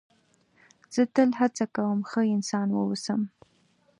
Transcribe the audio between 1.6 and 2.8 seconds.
کوم ښه انسان و